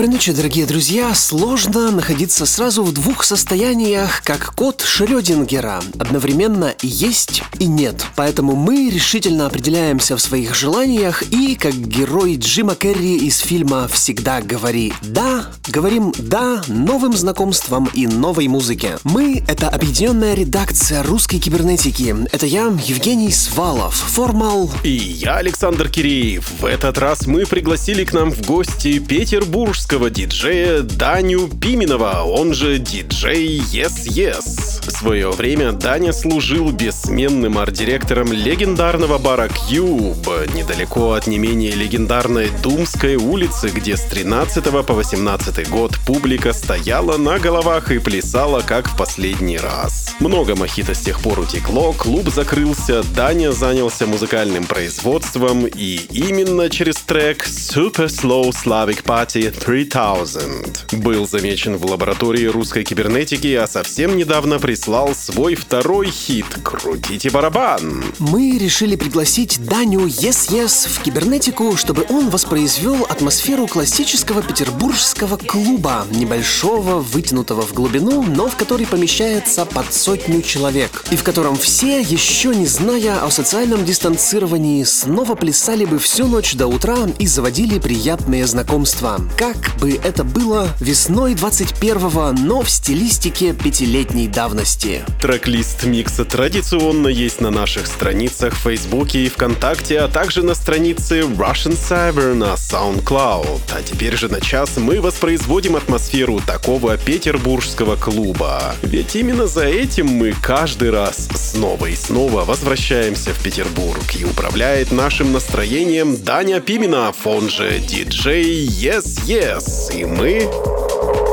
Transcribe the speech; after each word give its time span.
Доброй 0.00 0.14
ночи, 0.14 0.32
дорогие 0.32 0.64
друзья. 0.64 1.14
Сложно 1.14 1.90
находиться 1.90 2.46
сразу 2.46 2.84
в 2.84 2.90
двух 2.94 3.22
состояниях, 3.22 4.22
как 4.24 4.54
кот 4.54 4.80
Шрёдингера. 4.80 5.82
Одновременно 5.98 6.74
есть 6.80 7.42
и 7.58 7.66
нет. 7.66 8.06
Поэтому 8.16 8.56
мы 8.56 8.88
решительно 8.88 9.44
определяемся 9.44 10.16
в 10.16 10.22
своих 10.22 10.54
желаниях 10.54 11.22
и, 11.30 11.54
как 11.54 11.74
герой 11.74 12.36
Джима 12.36 12.76
Керри 12.76 13.18
из 13.18 13.40
фильма 13.40 13.88
«Всегда 13.88 14.40
говори 14.40 14.94
да», 15.02 15.44
говорим 15.68 16.14
«да» 16.16 16.62
новым 16.66 17.14
знакомствам 17.14 17.90
и 17.92 18.06
новой 18.06 18.48
музыке. 18.48 18.96
Мы— 19.04 19.44
это 19.48 19.68
объединенная 19.68 20.32
редакция 20.32 21.02
русской 21.02 21.38
кибернетики. 21.38 22.16
Это 22.32 22.46
я, 22.46 22.72
Евгений 22.86 23.32
Свалов, 23.32 23.96
Формал... 23.96 24.70
И 24.82 24.92
я, 24.92 25.36
Александр 25.36 25.90
Киреев. 25.90 26.50
В 26.58 26.64
этот 26.64 26.96
раз 26.96 27.26
мы 27.26 27.44
пригласили 27.44 28.06
к 28.06 28.14
нам 28.14 28.30
в 28.30 28.46
гости 28.46 28.98
Петербург 28.98 29.76
петербургского 29.90 30.10
диджея 30.10 30.82
Даню 30.82 31.48
Пименова, 31.48 32.22
он 32.24 32.54
же 32.54 32.78
диджей 32.78 33.58
Yes 33.58 34.06
Yes. 34.06 34.80
В 34.86 34.90
свое 34.90 35.30
время 35.30 35.72
Даня 35.72 36.12
служил 36.12 36.70
бессменным 36.70 37.58
арт-директором 37.58 38.32
легендарного 38.32 39.18
бара 39.18 39.48
Cube, 39.48 40.54
недалеко 40.54 41.12
от 41.12 41.26
не 41.26 41.38
менее 41.38 41.72
легендарной 41.72 42.50
Думской 42.62 43.16
улицы, 43.16 43.68
где 43.68 43.96
с 43.96 44.02
13 44.02 44.64
по 44.64 44.94
18 44.94 45.68
год 45.68 45.98
публика 46.06 46.52
стояла 46.52 47.16
на 47.16 47.38
головах 47.38 47.90
и 47.90 47.98
плясала, 47.98 48.60
как 48.60 48.88
в 48.88 48.96
последний 48.96 49.58
раз. 49.58 50.14
Много 50.20 50.54
мохито 50.54 50.94
с 50.94 51.00
тех 51.00 51.20
пор 51.20 51.40
утекло, 51.40 51.92
клуб 51.92 52.28
закрылся, 52.28 53.02
Даня 53.14 53.52
занялся 53.52 54.06
музыкальным 54.06 54.64
производством, 54.64 55.66
и 55.66 56.00
именно 56.12 56.68
через 56.68 56.96
трек 56.96 57.46
Super 57.46 58.06
Slow 58.06 58.50
Slavic 58.50 59.02
Party 59.04 59.50
3000 59.84 60.96
был 60.96 61.26
замечен 61.26 61.76
в 61.76 61.84
лаборатории 61.86 62.46
русской 62.46 62.84
кибернетики, 62.84 63.54
а 63.54 63.66
совсем 63.66 64.16
недавно 64.16 64.58
прислал 64.58 65.14
свой 65.14 65.54
второй 65.54 66.10
хит 66.10 66.46
«Крутите 66.62 67.30
барабан». 67.30 68.04
Мы 68.18 68.58
решили 68.58 68.96
пригласить 68.96 69.64
Даню 69.64 70.06
Yes 70.06 70.50
Yes 70.50 70.88
в 70.88 71.02
кибернетику, 71.02 71.76
чтобы 71.76 72.04
он 72.08 72.28
воспроизвел 72.28 73.06
атмосферу 73.08 73.66
классического 73.66 74.42
петербургского 74.42 75.36
клуба, 75.36 76.06
небольшого, 76.10 77.00
вытянутого 77.00 77.62
в 77.62 77.72
глубину, 77.72 78.22
но 78.22 78.48
в 78.48 78.56
который 78.56 78.86
помещается 78.86 79.64
под 79.64 79.92
сотню 79.92 80.42
человек, 80.42 81.04
и 81.10 81.16
в 81.16 81.22
котором 81.22 81.56
все, 81.56 82.00
еще 82.00 82.54
не 82.54 82.66
зная 82.66 83.24
о 83.24 83.30
социальном 83.30 83.84
дистанцировании, 83.84 84.84
снова 84.84 85.34
плясали 85.34 85.84
бы 85.84 85.98
всю 85.98 86.26
ночь 86.26 86.54
до 86.54 86.66
утра 86.66 86.98
и 87.18 87.26
заводили 87.26 87.78
приятные 87.78 88.46
знакомства. 88.46 89.20
Как 89.38 89.59
как 89.60 89.76
бы 89.76 89.92
это 90.02 90.24
было 90.24 90.68
весной 90.80 91.34
21-го, 91.34 92.32
но 92.40 92.62
в 92.62 92.70
стилистике 92.70 93.52
пятилетней 93.52 94.28
давности. 94.28 95.02
Трек-лист 95.20 95.84
микса 95.84 96.24
традиционно 96.24 97.08
есть 97.08 97.40
на 97.40 97.50
наших 97.50 97.86
страницах 97.86 98.54
в 98.54 98.62
Фейсбуке 98.62 99.24
и 99.24 99.28
ВКонтакте, 99.28 100.00
а 100.00 100.08
также 100.08 100.42
на 100.42 100.54
странице 100.54 101.20
Russian 101.20 101.76
Cyber 101.76 102.34
на 102.34 102.54
SoundCloud. 102.54 103.60
А 103.72 103.82
теперь 103.82 104.16
же 104.16 104.28
на 104.28 104.40
час 104.40 104.76
мы 104.76 105.00
воспроизводим 105.00 105.76
атмосферу 105.76 106.40
такого 106.46 106.96
петербургского 106.96 107.96
клуба. 107.96 108.74
Ведь 108.82 109.16
именно 109.16 109.46
за 109.46 109.64
этим 109.64 110.06
мы 110.06 110.32
каждый 110.32 110.90
раз 110.90 111.28
снова 111.34 111.86
и 111.86 111.94
снова 111.94 112.44
возвращаемся 112.44 113.32
в 113.32 113.42
Петербург 113.42 114.02
и 114.18 114.24
управляет 114.24 114.92
нашим 114.92 115.32
настроением 115.32 116.16
Даня 116.16 116.60
Пименов, 116.60 117.26
он 117.26 117.48
же 117.48 117.78
диджей 117.78 118.66
Yes 118.66 119.20
Yes. 119.26 119.49
Yes, 119.50 119.92
и 119.92 120.04
мы... 120.04 120.48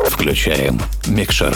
Включаем 0.10 0.82
микшер. 1.06 1.56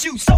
shoot. 0.00 0.29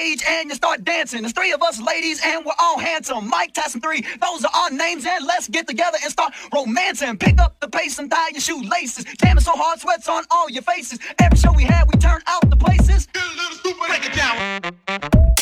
Stage 0.00 0.24
and 0.28 0.48
you 0.48 0.54
start 0.54 0.84
dancing. 0.84 1.22
There's 1.22 1.32
three 1.32 1.52
of 1.52 1.62
us 1.62 1.80
ladies 1.80 2.20
and 2.24 2.44
we're 2.44 2.52
all 2.58 2.78
handsome. 2.78 3.28
Mike 3.28 3.52
Tyson 3.52 3.80
3, 3.80 4.04
those 4.20 4.44
are 4.44 4.50
our 4.54 4.70
names. 4.70 5.06
And 5.06 5.26
let's 5.26 5.48
get 5.48 5.66
together 5.66 5.98
and 6.02 6.10
start 6.10 6.32
romancing. 6.52 7.16
Pick 7.18 7.38
up 7.38 7.58
the 7.60 7.68
pace 7.68 7.98
and 7.98 8.10
tie 8.10 8.28
your 8.32 8.40
shoelaces. 8.40 9.04
Jamming 9.20 9.42
so 9.42 9.52
hard, 9.54 9.80
sweats 9.80 10.08
on 10.08 10.24
all 10.30 10.48
your 10.48 10.62
faces. 10.62 10.98
Every 11.18 11.38
show 11.38 11.52
we 11.52 11.64
had, 11.64 11.86
we 11.92 11.98
turn 11.98 12.22
out 12.26 12.48
the 12.48 12.56
places. 12.56 13.08
Break 13.12 14.06
it 14.06 14.14
down. 14.14 15.39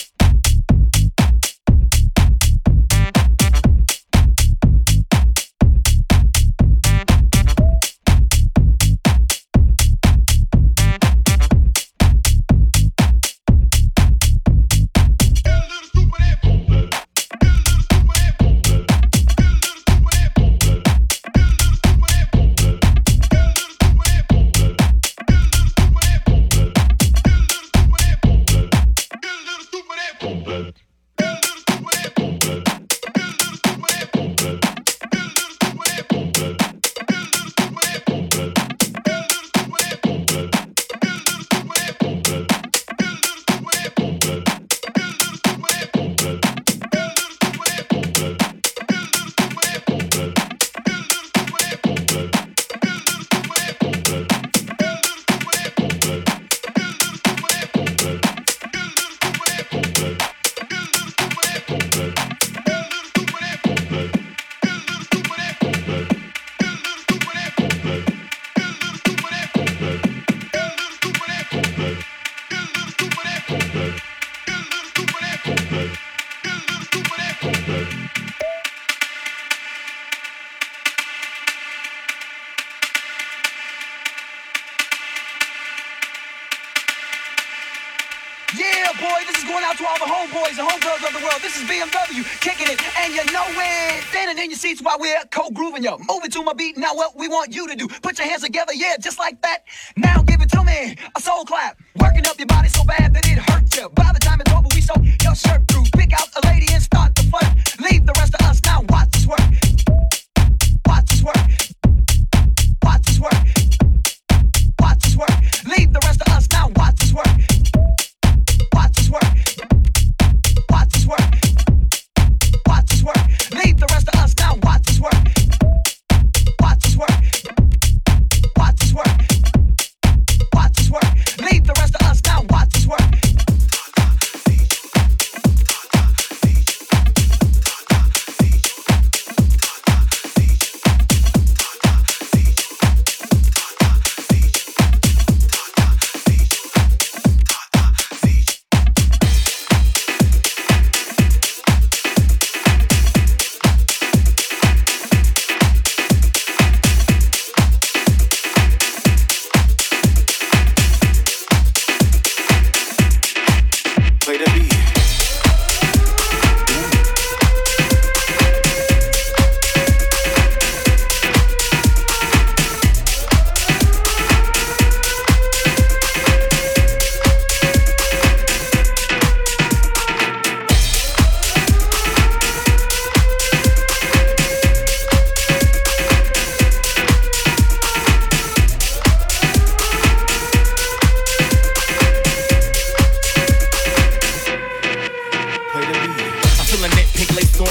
To 89.78 89.86
all 89.86 89.98
the 89.98 90.10
homeboys 90.10 90.58
and 90.58 90.66
homegirls 90.68 91.06
of 91.06 91.12
the 91.14 91.24
world. 91.24 91.40
This 91.40 91.56
is 91.56 91.62
BMW, 91.62 92.24
kicking 92.40 92.66
it, 92.66 92.82
and 92.98 93.14
you 93.14 93.24
know 93.32 93.46
it. 93.46 94.02
Standing 94.10 94.42
in 94.42 94.50
your 94.50 94.58
seats 94.58 94.82
while 94.82 94.98
we're 94.98 95.22
co-grooving 95.30 95.84
you. 95.84 95.96
Moving 96.08 96.30
to 96.32 96.42
my 96.42 96.52
beat, 96.52 96.76
now 96.76 96.94
what 96.94 97.16
we 97.16 97.28
want 97.28 97.54
you 97.54 97.68
to 97.68 97.76
do. 97.76 97.86
Put 97.86 98.18
your 98.18 98.26
hands 98.26 98.42
together, 98.42 98.72
yeah, 98.74 98.96
just 98.98 99.20
like 99.20 99.40
that. 99.42 99.58
Now 99.96 100.22
give 100.22 100.40
it 100.42 100.50
to 100.50 100.64
me, 100.64 100.96
a 101.16 101.20
soul 101.20 101.44
clap. 101.44 101.78
Working 101.94 102.26
up 102.26 102.36
your 102.38 102.48
body 102.48 102.68
so 102.68 102.82
bad 102.82 103.14
that 103.14 103.24
it 103.28 103.38
hurts 103.38 103.76
you. 103.76 103.88
By 103.90 104.10
the 104.12 104.18
time 104.18 104.40
it's 104.40 104.52
over, 104.52 104.66
we 104.74 104.80
sew 104.80 104.96
your 105.22 105.36
shirt 105.36 105.62
through. 105.68 105.84
Pick 105.96 106.12
out 106.12 106.28
a 106.42 106.46
lady 106.48 106.66
and 106.72 106.82
start 106.82 107.17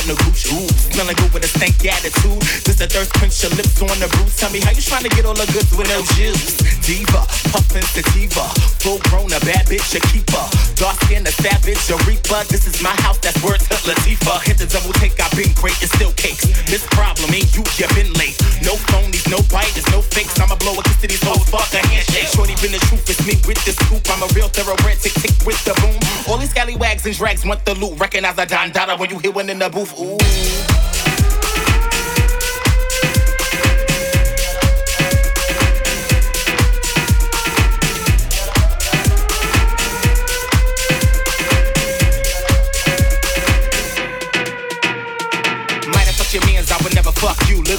no 0.07 0.15
Gucci. 0.15 0.53
Ooh. 0.53 0.76
Smelling 0.97 1.21
good 1.21 1.29
with 1.29 1.45
a 1.45 1.51
stank 1.53 1.77
attitude. 1.85 2.41
This 2.65 2.81
the 2.81 2.89
thirst 2.89 3.13
quench 3.21 3.37
your 3.45 3.53
lips 3.53 3.77
on 3.85 3.93
the 4.01 4.09
roof. 4.17 4.33
Tell 4.33 4.49
me 4.49 4.57
how 4.57 4.73
you 4.73 4.81
trying 4.81 5.05
to 5.05 5.13
get 5.13 5.29
all 5.29 5.37
the 5.37 5.45
goods 5.53 5.69
with 5.77 5.85
no 5.93 6.01
juice. 6.17 6.57
Diva, 6.81 7.21
puffin' 7.53 7.85
sativa. 7.93 8.49
Full 8.81 8.97
grown, 9.05 9.29
a 9.29 9.37
bad 9.45 9.69
bitch, 9.69 9.93
a 9.93 10.01
keeper. 10.09 10.41
Dark 10.73 10.97
skin, 11.05 11.21
a 11.21 11.33
savage, 11.37 11.85
a 11.93 11.97
reaper. 12.09 12.41
This 12.49 12.65
is 12.65 12.81
my 12.81 12.97
house, 13.05 13.21
that's 13.21 13.37
words 13.45 13.69
to 13.69 13.77
Latifah. 13.85 14.41
Hit 14.41 14.57
the 14.57 14.65
double 14.65 14.89
take, 14.97 15.13
I've 15.21 15.29
been 15.37 15.53
great, 15.53 15.77
it's 15.85 15.93
still 15.93 16.09
cakes. 16.17 16.49
This 16.65 16.81
problem 16.89 17.29
ain't 17.29 17.53
you, 17.53 17.61
you 17.77 17.85
been 17.93 18.09
late. 18.17 18.33
No 18.65 18.73
phonies, 18.89 19.29
no 19.29 19.37
biters, 19.53 19.85
no 19.93 20.01
fakes. 20.01 20.33
I'ma 20.41 20.57
blow 20.57 20.73
a 20.73 20.81
kiss 20.81 20.97
to 21.05 21.07
these 21.13 21.21
hoes, 21.21 21.45
fuck 21.45 21.69
a 21.77 21.81
handshake. 21.93 22.25
Shorty 22.33 22.57
been 22.57 22.73
the 22.73 22.81
truth, 22.89 23.05
it's 23.05 23.21
me 23.21 23.37
with 23.45 23.61
the 23.69 23.77
scoop. 23.77 24.01
I'm 24.09 24.25
a 24.25 24.29
real 24.33 24.49
thoroughbred, 24.49 24.97
tick 24.97 25.13
tick 25.21 25.37
with 25.45 25.61
the 25.61 25.77
boom. 25.77 26.01
All 26.25 26.41
these 26.41 26.49
scallywags 26.49 27.05
and 27.05 27.13
drags 27.13 27.45
want 27.45 27.61
the 27.69 27.77
loot. 27.77 28.01
Recognize 28.01 28.41
a 28.41 28.49
Don 28.49 28.73
Dada 28.73 28.97
when 28.97 29.13
you 29.13 29.21
hear 29.21 29.29
one 29.29 29.53
in 29.53 29.61
the 29.61 29.69
booth. 29.69 29.93
Ooh. 30.01 30.86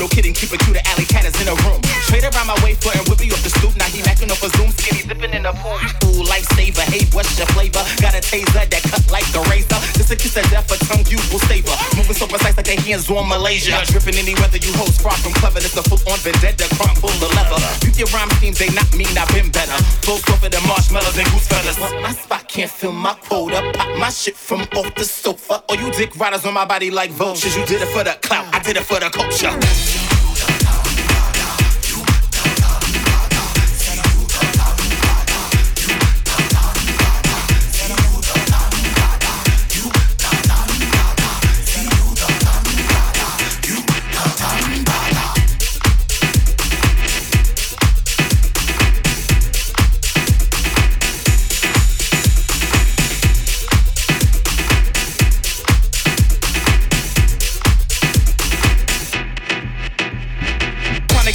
No 0.09 0.15
kidding, 0.15 0.33
keep 0.33 0.53
it 0.53 0.61
cute, 0.61 0.77
the 0.77 0.85
alley 0.89 1.05
cat 1.05 1.25
is 1.25 1.35
in 1.41 1.49
a 1.49 1.57
room. 1.67 1.81
Straight 2.07 2.25
around 2.25 2.47
my 2.47 2.57
way, 2.65 2.75
flirting 2.75 3.05
with 3.09 3.21
me 3.21 3.31
off 3.33 3.43
the 3.43 3.51
stoop. 3.51 3.75
Now 3.77 3.89
he 3.93 4.01
macking 4.03 4.31
off 4.31 4.43
a 4.43 4.49
zoom, 4.57 4.71
skinny 4.73 5.03
zipping 5.05 5.35
in 5.35 5.45
a 5.45 5.53
pool. 5.53 5.77
Ooh, 6.09 6.25
lifesaver, 6.25 6.87
hey, 6.89 7.05
what's 7.13 7.37
your 7.37 7.49
flavor? 7.53 7.83
Got 8.01 8.15
a 8.17 8.23
taser 8.23 8.65
that 8.65 8.83
cut 8.89 9.05
like 9.11 9.29
a 9.35 9.43
razor. 9.51 9.79
Just 9.99 10.11
a 10.13 10.17
kiss 10.17 10.37
of 10.37 10.47
death, 10.49 10.71
a 10.73 10.77
tongue 10.89 11.05
you 11.09 11.19
will 11.29 11.43
savor. 11.51 11.75
Moving 11.97 12.17
so 12.17 12.27
precise 12.27 12.57
like 12.57 12.67
their 12.67 12.81
hands 12.81 13.11
on 13.11 13.29
Malaysia. 13.29 13.77
Dripping 13.93 14.17
any 14.17 14.35
weather 14.41 14.59
you 14.59 14.73
host, 14.79 15.03
far 15.03 15.17
from 15.19 15.33
clever. 15.37 15.61
This 15.61 15.77
a 15.77 15.83
full 15.85 16.01
on 16.09 16.19
vendetta, 16.25 16.65
crumb 16.79 16.97
full 16.97 17.13
of 17.13 17.31
leather. 17.35 17.61
You 17.85 17.93
your 17.99 18.09
rhyme 18.15 18.31
schemes, 18.39 18.59
they 18.59 18.71
not 18.73 18.89
mean, 18.95 19.13
I've 19.19 19.29
been 19.35 19.51
better. 19.51 19.77
Full 20.07 20.23
softer 20.25 20.49
than 20.49 20.65
marshmallows 20.67 21.19
and 21.19 21.29
goose 21.35 21.49
feathers. 21.51 21.79
My 22.01 22.13
spot 22.13 22.47
can't 22.49 22.71
fill 22.71 22.93
my 22.93 23.15
quota. 23.27 23.61
Pop 23.75 23.91
my 23.99 24.11
shit 24.11 24.37
from 24.37 24.63
off 24.79 24.95
the 24.95 25.05
sofa. 25.05 25.65
Or 25.69 25.77
you 25.77 25.91
dick 25.91 26.15
riders 26.17 26.47
on 26.47 26.55
my 26.55 26.65
body 26.65 26.91
like 26.91 27.11
vultures. 27.11 27.57
You 27.57 27.67
did 27.67 27.83
it 27.83 27.91
for 27.91 28.05
the 28.05 28.17
clout, 28.23 28.47
I 28.55 28.63
did 28.63 28.77
it 28.77 28.85
for 28.85 29.01
the 29.01 29.11
culture. 29.11 29.98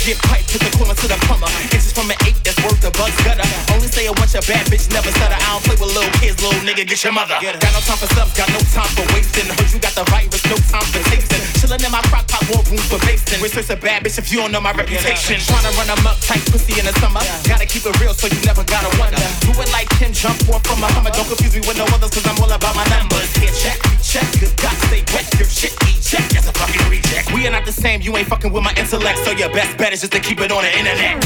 Get 0.05 0.17
piped 0.17 0.49
to 0.49 0.57
the 0.59 0.69
corner 0.77 0.93
to 0.93 1.07
the 1.07 1.15
plumber. 1.25 1.47
Inches 1.61 1.93
from 1.93 2.11
an 2.11 2.17
eight 2.27 2.35
that's 2.43 2.61
worth 2.63 2.81
the 2.81 2.91
bucks 2.91 3.15
gutter. 3.23 3.72
Say 4.03 4.11
it 4.11 4.19
once 4.19 4.35
your 4.35 4.43
bad 4.43 4.67
bitch 4.67 4.91
never 4.91 5.07
stutter. 5.15 5.39
I 5.39 5.47
don't 5.55 5.63
play 5.63 5.79
with 5.79 5.95
little 5.95 6.11
kids, 6.19 6.35
little 6.43 6.59
nigga, 6.67 6.83
get 6.83 6.99
your 7.07 7.15
mother. 7.15 7.39
Got 7.39 7.55
no 7.55 7.79
time 7.87 7.95
for 7.95 8.11
subs, 8.11 8.35
got 8.35 8.51
no 8.51 8.59
time 8.75 8.91
for 8.99 9.07
wasting. 9.15 9.47
Heard 9.47 9.71
you 9.71 9.79
got 9.79 9.95
the 9.95 10.03
virus, 10.11 10.43
no 10.51 10.59
time 10.67 10.83
for 10.91 10.99
tasting. 11.07 11.39
Chillin' 11.63 11.79
in 11.79 11.87
my 11.87 12.03
crock 12.11 12.27
pot, 12.27 12.43
more 12.51 12.59
room 12.67 12.83
for 12.91 12.99
basting. 13.07 13.39
Research 13.39 13.71
a 13.71 13.79
bad 13.79 14.03
bitch 14.03 14.19
if 14.19 14.27
you 14.27 14.43
don't 14.43 14.51
know 14.51 14.59
my 14.59 14.75
reputation. 14.75 15.39
Tryna 15.39 15.71
run 15.79 15.87
them 15.87 16.03
up 16.03 16.19
tight 16.19 16.43
pussy 16.51 16.75
in 16.75 16.83
the 16.83 16.91
summer. 16.99 17.23
Gotta 17.47 17.63
keep 17.63 17.87
it 17.87 17.95
real 18.03 18.11
so 18.11 18.27
you 18.27 18.43
never 18.43 18.67
gotta 18.67 18.91
wonder. 18.99 19.23
Do 19.47 19.55
it 19.55 19.71
like 19.71 19.87
Kim 19.95 20.11
jump 20.11 20.35
off 20.51 20.67
from 20.67 20.83
a 20.83 20.87
Hummer. 20.99 21.15
Don't 21.15 21.31
confuse 21.31 21.55
me 21.55 21.63
with 21.63 21.79
no 21.79 21.87
others 21.95 22.11
cause 22.11 22.27
I'm 22.27 22.35
all 22.43 22.51
about 22.51 22.75
my 22.75 22.83
numbers. 22.91 23.31
Here, 23.39 23.55
check, 23.55 23.79
check, 24.03 24.27
good 24.35 24.51
God, 24.59 24.75
stay 24.91 25.07
wet. 25.15 25.31
Your 25.39 25.47
shit, 25.47 25.71
eat 25.87 26.03
check. 26.03 26.27
That's 26.35 26.51
a 26.51 26.55
fucking 26.59 26.91
reject. 26.91 27.31
We 27.31 27.47
are 27.47 27.55
not 27.55 27.63
the 27.63 27.71
same, 27.71 28.03
you 28.03 28.11
ain't 28.19 28.27
fucking 28.27 28.51
with 28.51 28.67
my 28.67 28.75
intellect. 28.75 29.23
So 29.23 29.31
your 29.31 29.47
best 29.55 29.79
bet 29.79 29.95
is 29.95 30.03
just 30.03 30.11
to 30.11 30.19
keep 30.19 30.43
it 30.43 30.51
on 30.51 30.67
the 30.67 30.73
internet. 30.75 31.23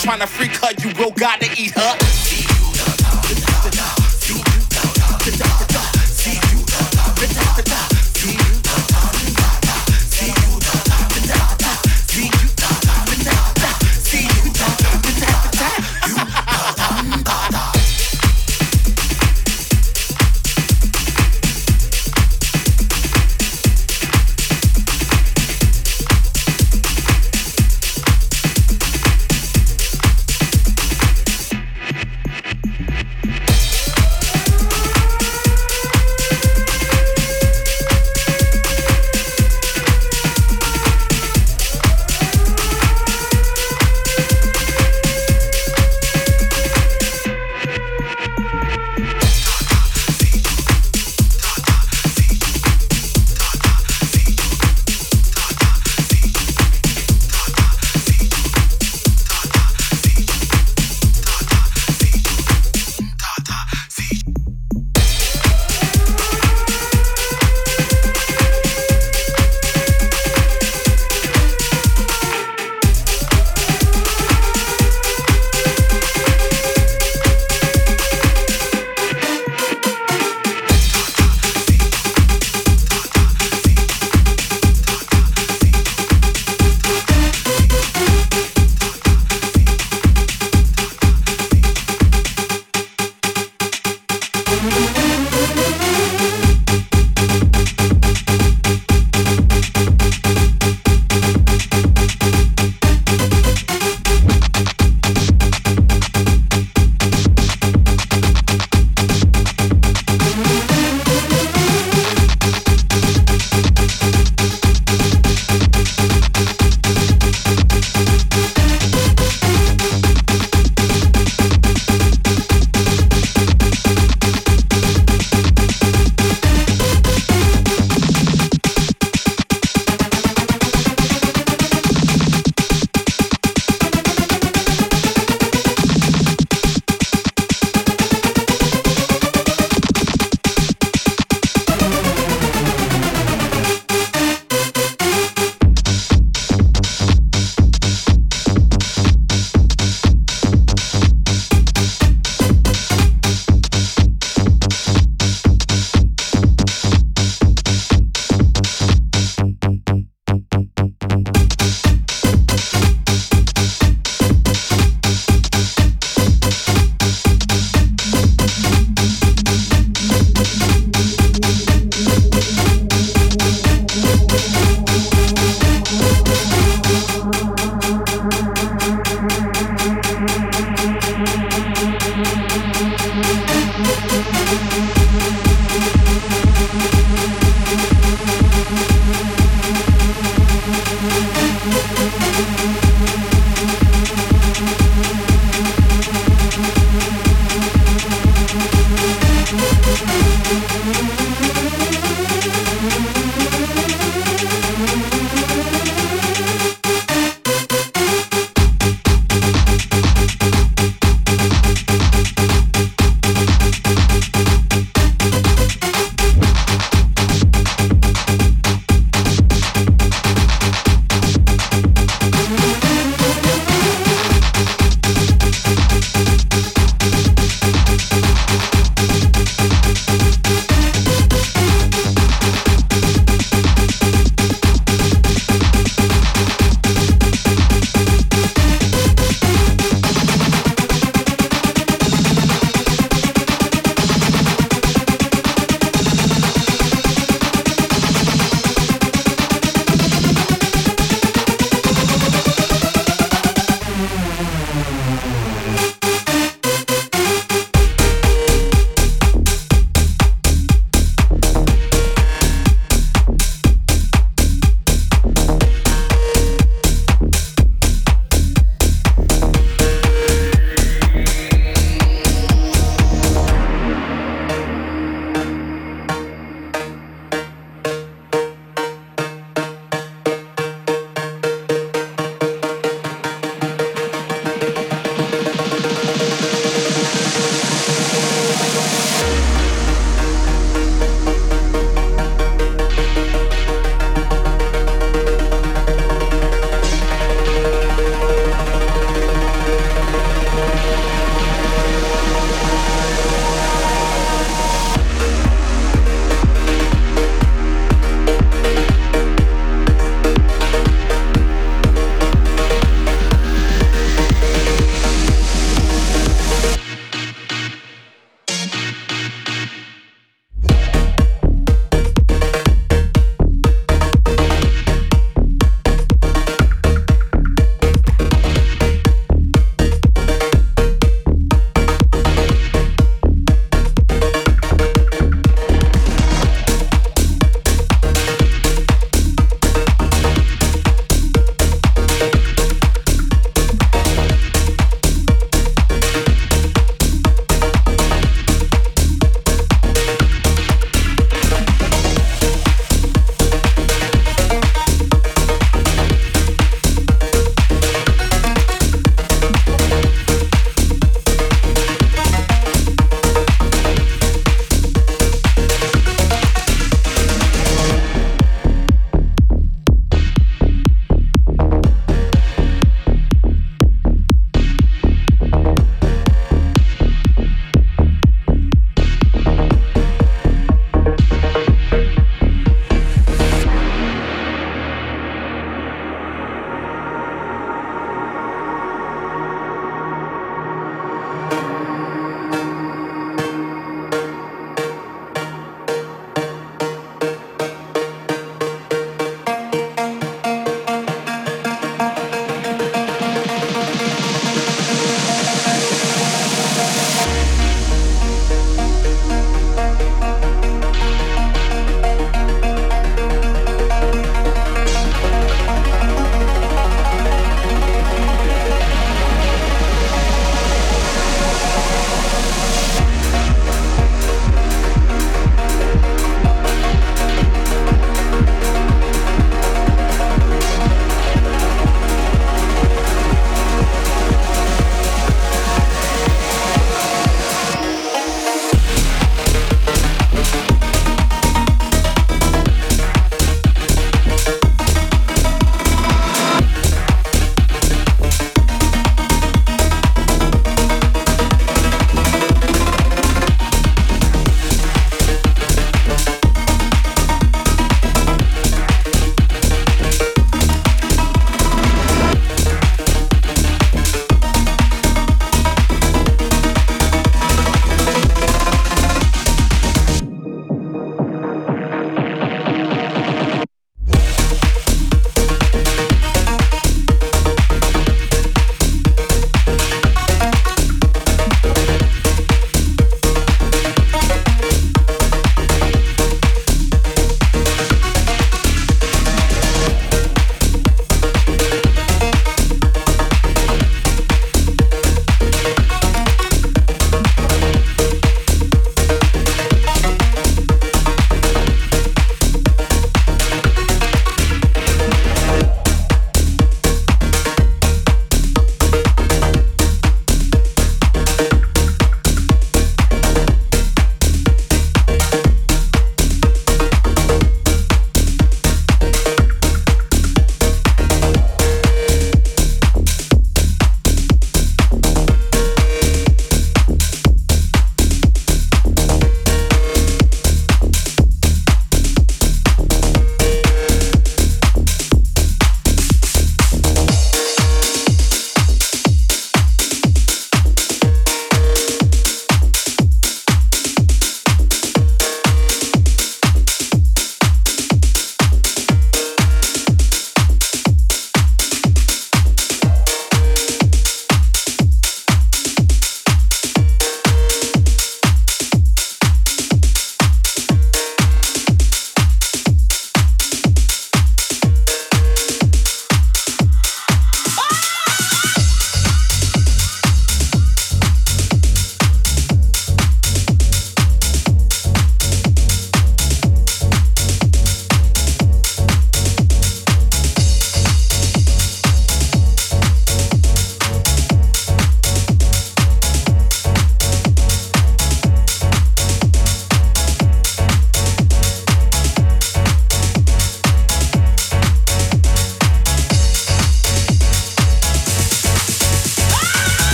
Visa. 0.00 0.08
Tryna 0.08 0.26
freak 0.26 0.56
her, 0.56 0.72
you 0.78 0.94
will 0.98 1.12
gotta 1.12 1.46
eat 1.56 1.72
her. 1.72 2.19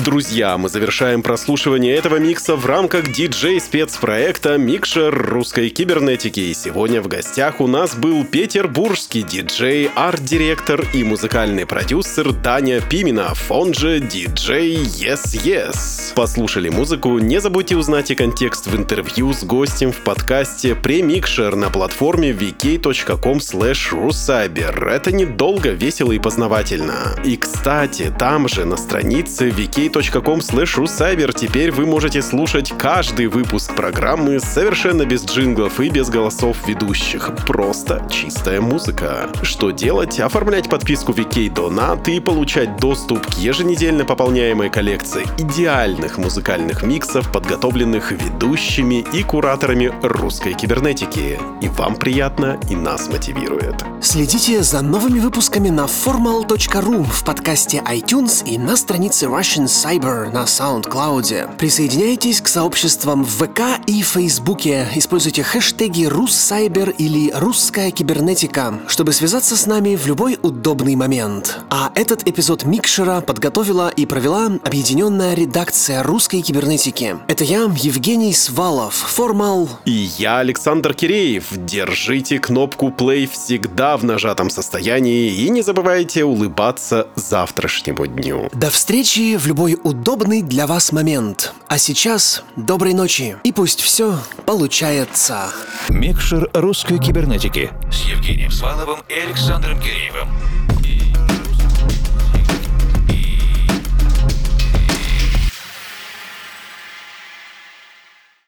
Друзья, 0.00 0.56
мы 0.58 0.68
завершаем 0.68 1.22
прослушивание 1.22 1.94
этого 1.94 2.16
микса 2.16 2.56
в 2.56 2.66
рамках 2.66 3.12
диджей-спецпроекта 3.12 4.56
«Микшер 4.58 5.14
русской 5.14 5.68
кибернетики». 5.68 6.40
И 6.40 6.54
сегодня 6.54 7.02
в 7.02 7.08
гостях 7.08 7.60
у 7.60 7.66
нас 7.66 7.94
был 7.94 8.24
петербургский 8.24 9.22
диджей, 9.22 9.90
арт-директор 9.94 10.84
и 10.92 11.04
музыкальный 11.04 11.66
продюсер 11.66 12.32
Даня 12.32 12.80
Пименов, 12.80 13.50
он 13.50 13.74
же 13.74 14.00
диджей 14.00 14.76
Yes 14.76 15.36
Yes. 15.44 16.14
Послушали 16.14 16.68
музыку? 16.68 17.18
Не 17.18 17.40
забудьте 17.40 17.76
узнать 17.76 18.10
и 18.10 18.14
контекст 18.14 18.66
в 18.66 18.76
интервью 18.76 19.32
с 19.32 19.44
гостем 19.44 19.92
в 19.92 19.98
подкасте 19.98 20.74
«Премикшер» 20.74 21.56
на 21.56 21.70
платформе 21.70 22.30
vk.com 22.30 23.38
rucyber. 23.38 24.88
Это 24.88 25.12
недолго, 25.12 25.70
весело 25.70 26.12
и 26.12 26.18
познавательно. 26.18 27.16
И, 27.24 27.36
кстати, 27.36 28.12
там 28.18 28.48
же 28.48 28.64
на 28.64 28.76
странице 28.76 29.50
vk.com 29.90 30.38
rucyber 30.38 31.32
теперь 31.36 31.72
вы 31.72 31.84
можете 31.84 32.22
слушать 32.22 32.72
каждый 32.78 33.26
выпуск 33.26 33.74
программы 33.74 34.38
совершенно 34.38 35.04
без 35.04 35.24
джинглов 35.24 35.80
и 35.80 35.88
без 35.88 36.08
голосов 36.08 36.56
ведущих. 36.66 37.30
Просто 37.46 38.06
чистая 38.08 38.60
музыка. 38.60 39.28
Что 39.42 39.70
делать? 39.70 40.20
Оформлять 40.20 40.68
подписку 40.68 41.12
VK 41.12 41.52
Donat 41.52 42.08
и 42.08 42.20
получать 42.20 42.76
доступ 42.76 43.26
к 43.26 43.38
еженедельно 43.38 44.04
пополняемой 44.04 44.70
коллекции 44.70 45.26
идеальных 45.38 46.18
музыкальных 46.18 46.82
миксов, 46.82 47.30
подготовленных 47.32 48.12
ведущими 48.12 49.04
и 49.12 49.22
кураторами 49.22 49.92
русской 50.02 50.54
кибернетики. 50.54 51.38
И 51.60 51.68
вам 51.68 51.96
приятно, 51.96 52.58
и 52.70 52.76
нас 52.76 53.08
мотивирует. 53.08 53.84
Следите 54.00 54.62
за 54.62 54.82
новыми 54.82 55.18
выпусками 55.18 55.68
на 55.68 55.86
formal.ru 55.86 57.04
в 57.04 57.24
подкасте 57.24 57.82
iTunes 57.86 58.44
и 58.46 58.56
на 58.56 58.76
странице 58.76 59.26
Russian 59.26 59.66
Cyber 59.80 60.30
на 60.30 60.44
SoundCloud. 60.44 61.56
Присоединяйтесь 61.56 62.42
к 62.42 62.48
сообществам 62.48 63.24
в 63.24 63.30
ВК 63.30 63.80
и 63.86 64.02
Фейсбуке. 64.02 64.86
Используйте 64.94 65.42
хэштеги 65.42 66.04
«Руссайбер» 66.04 66.90
или 66.90 67.30
«Русская 67.34 67.90
кибернетика», 67.90 68.74
чтобы 68.88 69.14
связаться 69.14 69.56
с 69.56 69.64
нами 69.64 69.96
в 69.96 70.06
любой 70.06 70.38
удобный 70.42 70.96
момент. 70.96 71.60
А 71.70 71.92
этот 71.94 72.28
эпизод 72.28 72.64
Микшера 72.64 73.22
подготовила 73.22 73.88
и 73.88 74.04
провела 74.04 74.50
объединенная 74.62 75.32
редакция 75.32 76.02
русской 76.02 76.42
кибернетики. 76.42 77.16
Это 77.26 77.44
я, 77.44 77.62
Евгений 77.74 78.34
Свалов, 78.34 78.94
Формал. 78.94 79.66
И 79.86 80.10
я, 80.18 80.40
Александр 80.40 80.92
Киреев. 80.92 81.46
Держите 81.52 82.38
кнопку 82.38 82.88
play 82.88 83.26
всегда 83.26 83.96
в 83.96 84.04
нажатом 84.04 84.50
состоянии 84.50 85.32
и 85.32 85.48
не 85.48 85.62
забывайте 85.62 86.24
улыбаться 86.24 87.08
завтрашнему 87.14 88.06
дню. 88.06 88.50
До 88.52 88.68
встречи 88.68 89.38
в 89.38 89.46
любой 89.46 89.69
удобный 89.82 90.42
для 90.42 90.66
вас 90.66 90.92
момент. 90.92 91.54
А 91.68 91.78
сейчас 91.78 92.42
доброй 92.56 92.94
ночи. 92.94 93.36
И 93.44 93.52
пусть 93.52 93.80
все 93.80 94.18
получается. 94.46 95.50
Микшер 95.88 96.50
русской 96.54 96.98
кибернетики 96.98 97.70
с 97.90 98.02
Евгением 98.08 98.50
Сваловым 98.50 99.00
и 99.08 99.14
Александром 99.14 99.80
Киреевым. 99.80 100.28